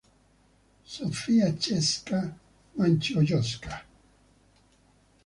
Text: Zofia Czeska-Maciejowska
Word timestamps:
Zofia 0.93 1.49
Czeska-Maciejowska 1.61 3.73